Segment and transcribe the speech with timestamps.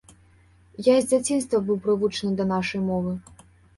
[0.87, 3.13] Я з дзяцінства быў прывучаны да нашай мовы.